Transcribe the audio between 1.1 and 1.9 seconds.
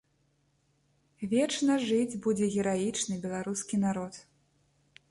Вечна